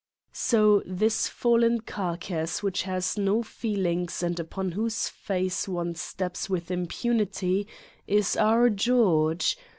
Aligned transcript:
So, 0.33 0.81
this 0.87 1.27
fallen 1.27 1.81
carcass 1.81 2.63
which 2.63 2.81
has 2.89 3.19
no 3.19 3.43
feelings 3.43 4.23
and 4.23 4.39
upon 4.39 4.71
whose 4.71 5.07
face 5.07 5.67
one 5.67 5.93
steps 5.93 6.49
with 6.49 6.71
impunity 6.71 7.67
is 8.07 8.35
our 8.35 8.71
George 8.71 9.55